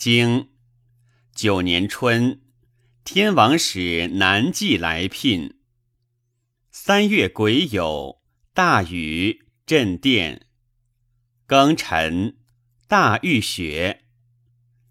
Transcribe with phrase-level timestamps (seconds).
[0.00, 0.48] 经
[1.34, 2.40] 九年春，
[3.04, 5.58] 天王使南纪来聘。
[6.70, 8.20] 三月癸酉，
[8.54, 10.46] 大雨，震电。
[11.46, 12.38] 庚辰，
[12.88, 14.06] 大遇雪。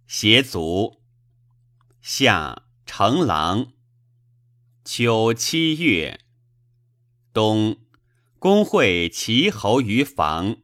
[0.06, 1.02] 邪卒。
[2.04, 3.73] 夏成郎。
[4.86, 6.20] 秋七月，
[7.34, 7.80] 冬，
[8.38, 10.57] 公会齐侯于房。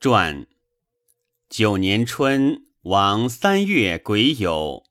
[0.00, 0.46] 传
[1.48, 4.84] 九年春，王三月癸酉，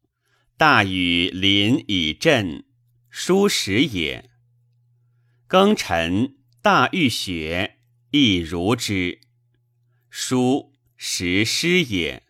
[0.57, 2.65] 大雨临以震，
[3.09, 4.29] 书时也。
[5.47, 7.77] 庚辰，大遇雪，
[8.11, 9.21] 亦如之。
[10.09, 12.23] 书时湿也。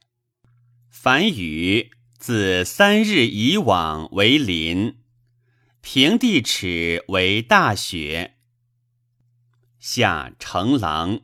[0.92, 1.90] 凡雨，
[2.20, 5.00] 自三日以往为淋，
[5.82, 8.36] 平地尺为大雪。
[9.80, 11.22] 夏成狼，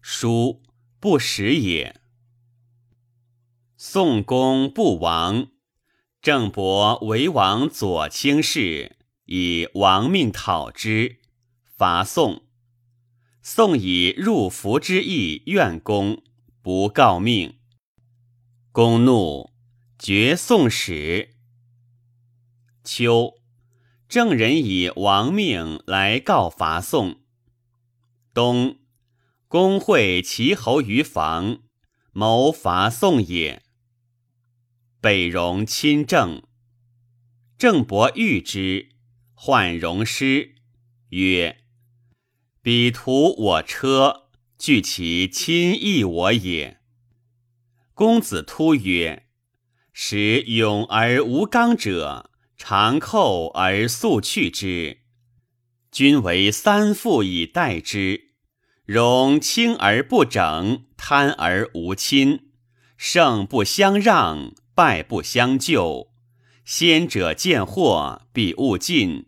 [0.00, 0.62] 书。
[1.04, 2.00] 不食也。
[3.76, 5.48] 宋公不亡，
[6.22, 8.96] 郑伯为王左卿士，
[9.26, 11.18] 以亡命讨之，
[11.76, 12.44] 伐宋。
[13.42, 16.22] 宋以入服之意怨公，
[16.62, 17.58] 不告命。
[18.72, 19.50] 公怒，
[19.98, 21.34] 绝宋使。
[22.82, 23.34] 秋，
[24.08, 27.20] 郑人以亡命来告伐宋。
[28.32, 28.78] 冬。
[29.54, 31.60] 公会齐侯于房，
[32.10, 33.62] 谋伐宋也。
[35.00, 36.42] 北戎亲郑，
[37.56, 38.88] 郑伯遇之，
[39.32, 40.56] 患戎师，
[41.10, 41.58] 曰
[42.62, 44.24] ：“彼图我车，
[44.58, 46.80] 据其亲义我也。”
[47.94, 49.28] 公子突曰
[49.94, 55.02] ：“使勇而无刚者，常寇而速去之。
[55.92, 58.30] 君为三父以待之。”
[58.84, 62.50] 容轻而不整，贪而无亲，
[62.98, 66.10] 胜不相让，败不相救。
[66.66, 69.24] 先者见祸，必勿近；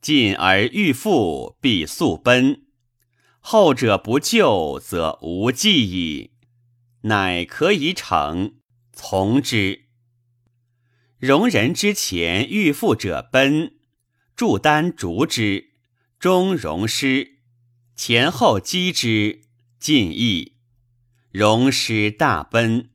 [0.00, 2.62] 进而欲复，必速奔。
[3.40, 6.30] 后者不救，则无计矣。
[7.02, 8.54] 乃可以成，
[8.94, 9.86] 从之。
[11.18, 13.74] 容人之前欲复者奔，
[14.34, 15.72] 祝丹逐之，
[16.18, 17.39] 终容失。
[18.02, 19.42] 前后击之，
[19.78, 20.54] 尽意。
[21.30, 22.88] 荣师大奔。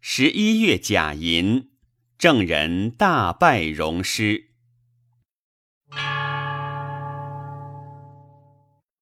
[0.00, 1.70] 十一月甲寅，
[2.16, 4.50] 郑人大败荣师。